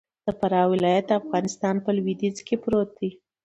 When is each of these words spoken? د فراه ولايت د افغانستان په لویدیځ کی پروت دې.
د 0.25 0.27
فراه 0.39 0.67
ولايت 0.73 1.05
د 1.07 1.11
افغانستان 1.21 1.75
په 1.85 1.89
لویدیځ 1.97 2.37
کی 2.47 2.55
پروت 2.63 2.89
دې. 2.99 3.09